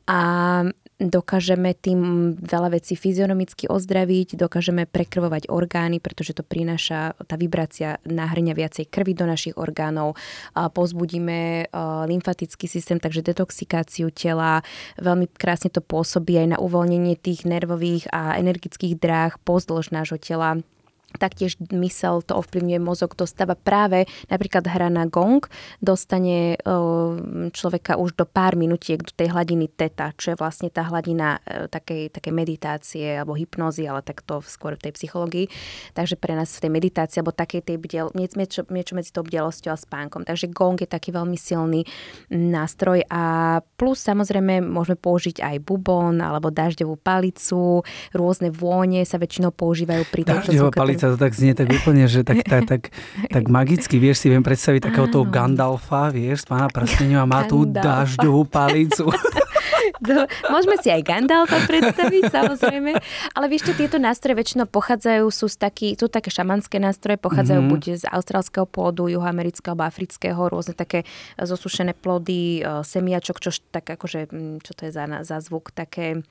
[0.09, 0.19] A
[0.99, 8.53] dokážeme tým veľa vecí fyzionomicky ozdraviť, dokážeme prekrvovať orgány, pretože to prináša, tá vibrácia nahrňa
[8.53, 10.17] viacej krvi do našich orgánov,
[10.53, 11.69] pozbudíme
[12.07, 14.61] lymfatický systém, takže detoxikáciu tela,
[15.01, 20.61] veľmi krásne to pôsobí aj na uvoľnenie tých nervových a energických dráh pozdĺž nášho tela
[21.17, 25.45] Taktiež mysel to ovplyvňuje mozog, dostáva práve napríklad hra na gong,
[25.79, 26.57] dostane
[27.53, 31.67] človeka už do pár minutiek do tej hladiny teta, čo je vlastne tá hladina e,
[31.67, 35.45] takej, takej meditácie alebo hypnozy, ale tak to skôr v tej psychológii.
[35.93, 39.71] Takže pre nás v tej meditácii alebo takej tej bdel, niečo, niečo medzi tou bdelosťou
[39.73, 40.25] a spánkom.
[40.25, 41.85] Takže gong je taký veľmi silný
[42.29, 47.83] nástroj a plus samozrejme môžeme použiť aj bubon alebo dažďovú palicu,
[48.15, 50.21] rôzne vône sa väčšinou používajú pri
[50.99, 52.81] sa to tak znie tak úplne, že tak, tak, tak,
[53.27, 57.43] tak magicky, vieš si, viem predstaviť takého toho Gandalfa, vieš, z pána prsteniu a má
[57.49, 59.11] tú dažďovú palicu.
[60.03, 62.91] Do, môžeme si aj Gandalfa predstaviť, samozrejme.
[63.35, 67.59] Ale vieš čo, tieto nástroje väčšinou pochádzajú, sú, z taký, sú také šamanské nástroje, pochádzajú
[67.63, 67.79] mm-hmm.
[67.79, 71.07] buď z austrálskeho pôdu, juhoamerického alebo afrického, rôzne také
[71.39, 74.27] zosušené plody, e, semiačok, čo tak akože,
[74.63, 76.23] čo to je za, za zvuk, také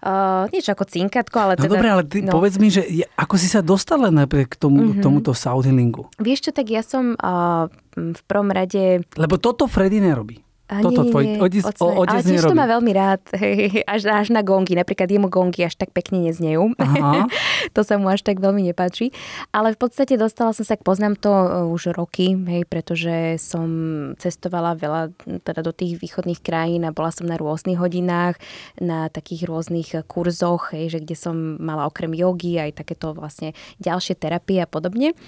[0.00, 1.72] Uh, niečo ako cinkatko, ale no teda...
[1.76, 2.32] dobre, ale ty, no.
[2.32, 2.88] povedz mi, že
[3.20, 5.04] ako si sa dostala napriek k tomu, mm-hmm.
[5.04, 6.08] tomuto South Healingu?
[6.16, 9.04] Vieš čo, tak ja som uh, v prvom rade...
[9.20, 10.40] Lebo toto Freddy nerobí.
[10.70, 14.06] A Toto tvoj nie, otec, o, otec Ale tiež to má veľmi rád, hej, až,
[14.06, 14.78] až na gongy.
[14.78, 16.78] Napríklad jemu gongy až tak pekne neznejú.
[17.76, 19.10] to sa mu až tak veľmi nepáči.
[19.50, 23.66] Ale v podstate dostala som sa, k poznám to e, už roky, hej, pretože som
[24.22, 25.10] cestovala veľa
[25.42, 28.38] teda do tých východných krajín a bola som na rôznych hodinách,
[28.78, 34.14] na takých rôznych kurzoch, hej, že kde som mala okrem jogy aj takéto vlastne ďalšie
[34.14, 35.18] terapie a podobne.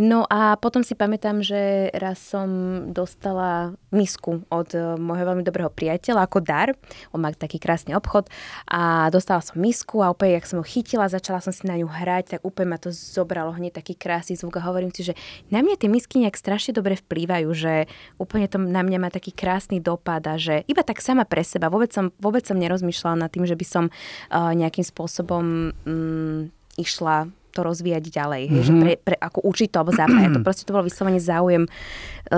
[0.00, 2.48] No a potom si pamätám, že raz som
[2.96, 6.70] dostala misku od môjho veľmi dobrého priateľa ako dar.
[7.10, 8.30] On má taký krásny obchod
[8.70, 11.90] a dostala som misku a úplne, jak som ho chytila, začala som si na ňu
[11.90, 15.18] hrať, tak úplne ma to zobralo hneď taký krásny zvuk a hovorím si, že
[15.50, 17.90] na mňa tie misky nejak strašne dobre vplývajú, že
[18.22, 21.66] úplne to na mňa má taký krásny dopad a že iba tak sama pre seba,
[21.66, 27.32] vôbec som, vôbec som nerozmýšľala nad tým, že by som uh, nejakým spôsobom um, išla
[27.56, 28.42] to rozvíjať ďalej.
[28.44, 28.64] Mm-hmm.
[28.68, 28.80] Že mhm.
[28.84, 30.40] pre, pre, ako učiť to alebo zapájať to.
[30.44, 31.70] Proste to bolo vyslovene záujem e,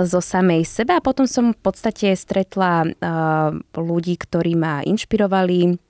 [0.07, 5.88] zo samej seba a potom som v podstate stretla uh, ľudí, ktorí ma inšpirovali,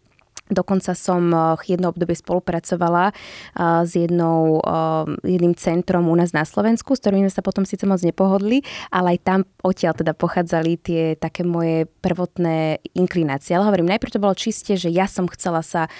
[0.49, 6.41] Dokonca som eh, jedno obdobie spolupracovala eh, s jednou, eh, jedným centrom u nás na
[6.41, 11.03] Slovensku, s ktorými sa potom síce moc nepohodli, ale aj tam odtiaľ teda pochádzali tie
[11.13, 13.53] také moje prvotné inklinácie.
[13.53, 15.91] Ale hovorím, najprv to bolo čiste, že ja som chcela sa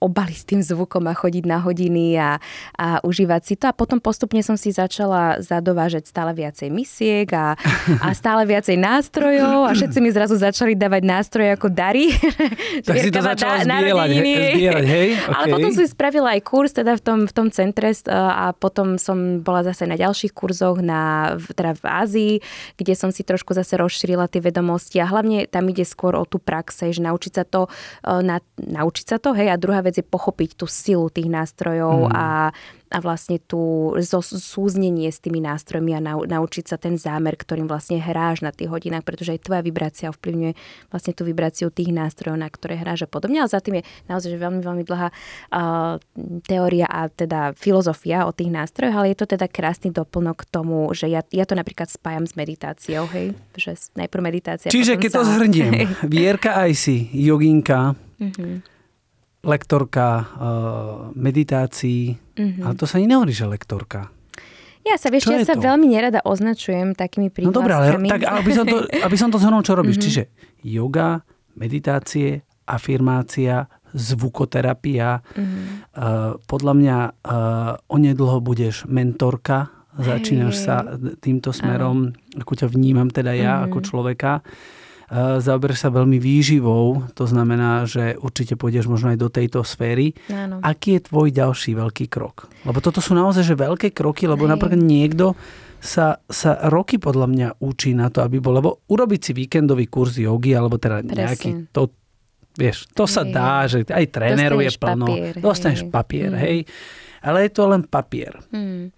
[0.00, 2.38] obaliť s tým zvukom a chodiť na hodiny a,
[2.78, 3.66] a užívať si to.
[3.68, 7.58] A potom postupne som si začala zadovážať stále viacej misiek a,
[8.00, 12.14] a stále viacej nástrojov a všetci mi zrazu začali dávať nástroje ako dary.
[12.86, 14.32] Tak si to začala narodeniny.
[14.58, 15.08] He, hej?
[15.26, 15.32] Okay.
[15.32, 19.42] Ale potom som spravila aj kurz teda v tom, v tom centre a potom som
[19.42, 22.34] bola zase na ďalších kurzoch na, teda v Ázii,
[22.78, 26.38] kde som si trošku zase rozšírila tie vedomosti a hlavne tam ide skôr o tú
[26.38, 27.66] prax, že naučiť sa to,
[28.06, 32.10] e, na, naučiť sa to, hej, a druhá vec je pochopiť tú silu tých nástrojov
[32.10, 32.12] mm.
[32.12, 32.26] a
[32.86, 38.46] a vlastne tú súznenie s tými nástrojmi a naučiť sa ten zámer, ktorým vlastne hráš
[38.46, 40.52] na tých hodinách, pretože aj tvoja vibrácia ovplyvňuje
[40.94, 43.42] vlastne tú vibráciu tých nástrojov, na ktoré hráš a podobne.
[43.42, 45.98] Ale za tým je naozaj že veľmi, veľmi dlhá uh,
[46.46, 50.86] teória a teda filozofia o tých nástrojoch, ale je to teda krásny doplnok k tomu,
[50.94, 54.70] že ja, ja to napríklad spájam s meditáciou, hej, že najprv meditácia.
[54.70, 55.16] Čiže keď sa...
[55.18, 58.75] to zhrniem, Vierka aj si, joginka, mm-hmm
[59.46, 60.26] lektorka uh,
[61.14, 62.66] meditácií, mm-hmm.
[62.66, 64.10] ale to sa ani nehovorí, že lektorka.
[64.86, 65.62] Ja sa, vieš, čo ja sa to?
[65.66, 67.50] veľmi nerada označujem takými príkladkami.
[67.50, 69.98] No dobré, ale tak, aby som to, aby som to zhrnul, čo robíš.
[69.98, 70.06] Mm-hmm.
[70.06, 70.22] Čiže
[70.62, 71.22] yoga,
[71.58, 75.22] meditácie, afirmácia, zvukoterapia.
[75.22, 75.64] Mm-hmm.
[76.44, 76.98] Podľa mňa
[77.88, 80.84] onedlho budeš mentorka, začínaš sa
[81.18, 83.66] týmto smerom, ako ťa vnímam teda ja mm-hmm.
[83.72, 84.32] ako človeka.
[85.14, 90.18] Zaoberáš sa veľmi výživou, to znamená, že určite pôjdeš možno aj do tejto sféry.
[90.26, 90.58] Áno.
[90.66, 92.50] Aký je tvoj ďalší veľký krok?
[92.66, 94.58] Lebo toto sú naozaj že veľké kroky, lebo Hej.
[94.58, 95.38] napríklad niekto
[95.78, 100.18] sa, sa roky podľa mňa učí na to, aby bol, lebo urobiť si víkendový kurz
[100.18, 101.14] jogy, alebo teda Presne.
[101.14, 101.94] nejaký, to,
[102.58, 103.12] vieš, to hej.
[103.14, 105.90] sa dá, že aj trénerov je plno, papier, dostaneš hej.
[105.94, 106.42] papier, hmm.
[106.42, 106.58] hej,
[107.22, 108.34] ale je to len papier.
[108.50, 108.90] Hmm.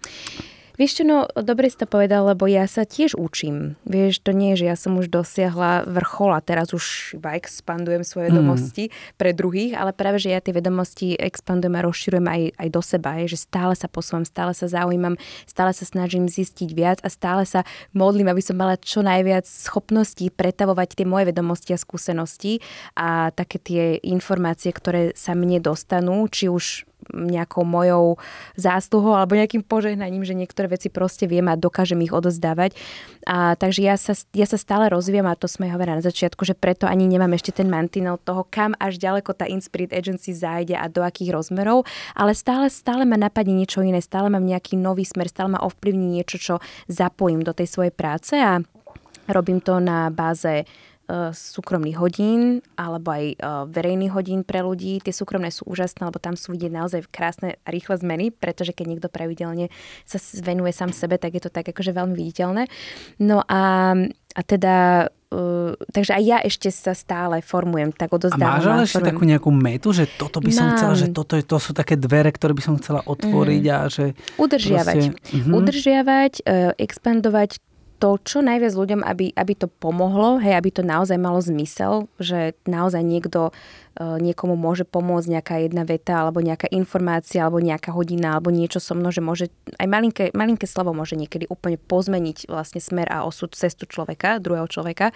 [0.79, 3.75] Vieš čo, no dobre si to povedal, lebo ja sa tiež učím.
[3.83, 8.07] Vieš, to nie je, že ja som už dosiahla vrchol a teraz už iba expandujem
[8.07, 9.19] svoje vedomosti mm.
[9.19, 13.19] pre druhých, ale práve, že ja tie vedomosti expandujem a rozširujem aj, aj do seba,
[13.19, 17.43] je, že stále sa posúvam, stále sa zaujímam, stále sa snažím zistiť viac a stále
[17.43, 22.63] sa modlím, aby som mala čo najviac schopností pretavovať tie moje vedomosti a skúsenosti
[22.95, 28.19] a také tie informácie, ktoré sa mne dostanú, či už nejakou mojou
[28.59, 32.75] zásluhou alebo nejakým požehnaním, že niektoré veci proste viem a dokážem ich odozdávať.
[33.25, 36.53] A, takže ja sa, ja sa stále rozvíjam a to sme hovorili na začiatku, že
[36.53, 40.85] preto ani nemám ešte ten mantinel toho, kam až ďaleko tá Inspirit Agency zájde a
[40.91, 45.31] do akých rozmerov, ale stále, stále ma napadne niečo iné, stále mám nejaký nový smer,
[45.31, 46.55] stále ma ovplyvní niečo, čo
[46.91, 48.61] zapojím do tej svojej práce a
[49.29, 50.65] robím to na báze
[51.33, 53.35] súkromných hodín alebo aj e,
[53.73, 55.01] verejných hodín pre ľudí.
[55.01, 58.85] Tie súkromné sú úžasné, lebo tam sú vidieť naozaj krásne a rýchle zmeny, pretože keď
[58.85, 59.73] niekto pravidelne
[60.05, 62.69] sa venuje sám sebe, tak je to tak akože veľmi viditeľné.
[63.17, 63.93] No a,
[64.37, 68.49] a teda Uh, takže aj ja ešte sa stále formujem, tak odozdávam.
[68.49, 70.73] A máš ale ešte takú nejakú metu, že toto by som Mám.
[70.73, 73.75] chcela, že toto, to sú také dvere, ktoré by som chcela otvoriť mm.
[73.77, 74.17] a že...
[74.41, 74.95] Udržiavať.
[74.97, 75.53] Proste, uh-huh.
[75.53, 77.61] Udržiavať, uh, expandovať
[77.99, 82.55] to, čo najviac ľuďom, aby, aby to pomohlo, hej, aby to naozaj malo zmysel, že
[82.63, 83.51] naozaj niekto
[83.99, 88.95] niekomu môže pomôcť nejaká jedna veta alebo nejaká informácia alebo nejaká hodina alebo niečo so
[88.95, 93.51] mnou, že môže aj malinké, malinké slovo môže niekedy úplne pozmeniť vlastne smer a osud
[93.51, 95.11] cestu človeka, druhého človeka.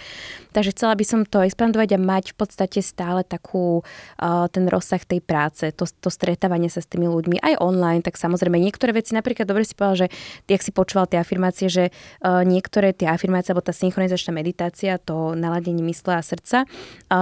[0.52, 5.00] Takže chcela by som to expandovať a mať v podstate stále takú uh, ten rozsah
[5.00, 9.16] tej práce, to, to stretávanie sa s tými ľuďmi aj online, tak samozrejme niektoré veci,
[9.16, 10.08] napríklad dobre si povedal, že
[10.52, 15.40] jak si počúval tie afirmácie, že uh, niektoré tie afirmácie alebo tá synchronizačná meditácia, to
[15.40, 16.68] naladenie mysle a srdca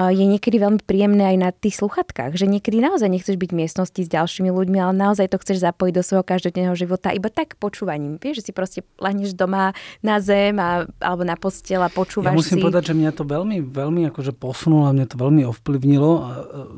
[0.09, 4.01] je niekedy veľmi príjemné aj na tých sluchatkách, že niekedy naozaj nechceš byť v miestnosti
[4.01, 8.17] s ďalšími ľuďmi, ale naozaj to chceš zapojiť do svojho každodenného života iba tak počúvaním.
[8.17, 12.39] Vieš, že si proste lahneš doma na zem a, alebo na postel a počúvaš Ja
[12.39, 12.63] musím si.
[12.63, 16.11] povedať, že mňa to veľmi, veľmi akože posunulo a mňa to veľmi ovplyvnilo.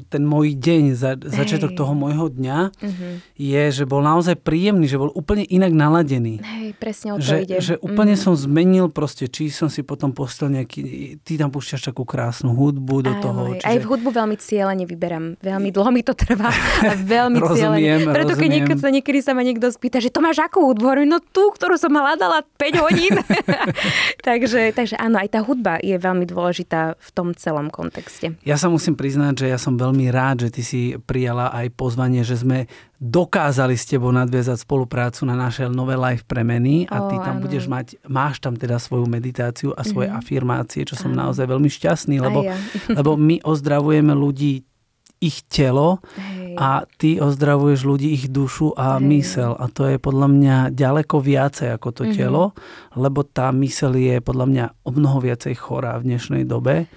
[0.09, 1.79] Ten môj deň, za, začiatok Hej.
[1.79, 3.13] toho môjho dňa uh-huh.
[3.37, 6.41] je, že bol naozaj príjemný, že bol úplne inak naladený.
[6.41, 7.57] Hej, presne o to že, ide.
[7.61, 8.33] Že úplne uh-huh.
[8.33, 10.81] som zmenil proste, či som si potom postel nejaký,
[11.21, 13.41] ty tam púšťaš takú krásnu hudbu do Aj, toho.
[13.57, 13.67] Čiže...
[13.67, 15.25] Aj v hudbu veľmi cieľene vyberám.
[15.43, 16.47] Veľmi dlho mi to trvá
[16.87, 18.07] a veľmi cieľene.
[18.07, 20.87] Preto keď niekedy sa, niekedy sa ma niekto spýta, že to máš akú hudbu?
[20.87, 23.19] Hovorím, no tú, ktorú som hľadala 5 hodín.
[24.27, 28.39] takže, takže áno, aj tá hudba je veľmi dôležitá v tom celom kontexte.
[28.47, 32.23] Ja sa musím priznať, že ja som veľmi rád, že ty si prijala aj pozvanie,
[32.23, 37.43] že sme dokázali s tebou nadviazať spoluprácu na naše nové live premeny a ty tam
[37.43, 40.21] budeš mať, máš tam teda svoju meditáciu a svoje mm-hmm.
[40.23, 41.27] afirmácie, čo som áno.
[41.27, 42.55] naozaj veľmi šťastný, lebo, ja.
[42.99, 44.63] lebo my ozdravujeme ľudí
[45.23, 46.59] ich telo Hej.
[46.59, 49.07] a ty ozdravuješ ľudí ich dušu a Hej.
[49.07, 49.51] mysel.
[49.55, 52.19] A to je podľa mňa ďaleko viacej ako to mm-hmm.
[52.19, 52.51] telo,
[52.99, 56.91] lebo tá mysel je podľa mňa o mnoho viacej chorá v dnešnej dobe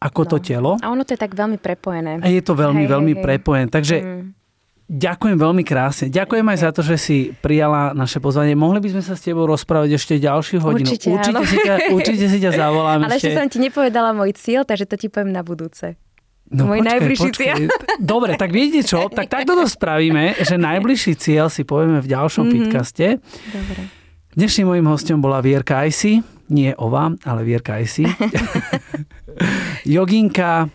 [0.00, 0.28] ako no.
[0.32, 0.72] to telo.
[0.80, 2.24] A ono to je tak veľmi prepojené.
[2.24, 3.68] A je to veľmi, hej, veľmi hej, prepojené.
[3.68, 4.39] Takže mm.
[4.90, 6.10] Ďakujem veľmi krásne.
[6.10, 8.58] Ďakujem aj za to, že si prijala naše pozvanie.
[8.58, 10.90] Mohli by sme sa s tebou rozprávať ešte ďalšiu hodinu.
[10.90, 13.06] Určite, určite, si ťa, určite si ťa zavolám.
[13.06, 15.94] Ale ešte som ti nepovedala môj cieľ, takže to ti poviem na budúce.
[16.50, 17.56] No, Môj počkej, najbližší cieľ.
[18.02, 19.06] Dobre, tak viete čo?
[19.06, 22.58] Tak takto to spravíme, že najbližší cieľ si povieme v ďalšom mm-hmm.
[22.66, 23.06] podcaste.
[23.54, 23.80] Dobre.
[24.34, 26.18] Dnešným mojim hostom bola Vierka Ajsi.
[26.50, 28.10] Nie Ova, ale Vierka Ajsi.
[29.94, 30.66] Joginka,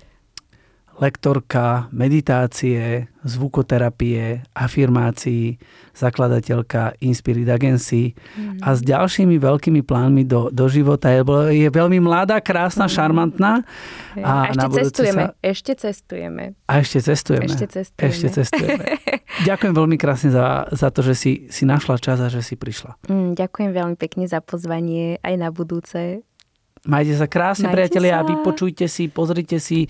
[0.96, 5.60] lektorka meditácie, zvukoterapie, afirmácií,
[5.92, 8.64] zakladateľka Inspirit Agency mm.
[8.64, 11.12] a s ďalšími veľkými plánmi do, do života.
[11.12, 12.94] Je, je veľmi mladá, krásna, mm.
[12.96, 13.54] šarmantná.
[14.24, 15.24] A, a ešte cestujeme.
[15.24, 15.32] Sa...
[15.44, 16.44] Ešte cestujeme.
[16.68, 17.46] A ešte cestujeme.
[17.52, 18.08] Ešte cestujeme.
[18.08, 18.86] Ešte cestujeme.
[19.50, 22.96] ďakujem veľmi krásne za, za to, že si, si našla čas a že si prišla.
[23.12, 26.24] Mm, ďakujem veľmi pekne za pozvanie aj na budúce.
[26.86, 28.28] Majte sa krásne, Majte priatelia, sa.
[28.30, 29.90] vypočujte si, pozrite si, e,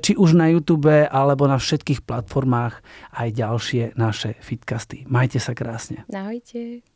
[0.00, 2.80] či už na YouTube, alebo na všetkých platformách
[3.16, 5.04] aj ďalšie naše fitcasty.
[5.08, 6.08] Majte sa krásne.
[6.08, 6.91] Ahojte.